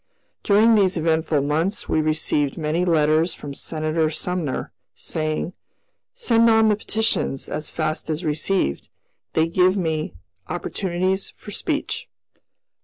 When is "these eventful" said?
0.73-1.43